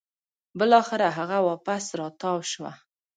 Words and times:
بلاخره 0.59 1.07
هغه 1.17 1.37
واپس 1.47 1.85
راتاو 1.99 2.37
شوه 2.51 2.71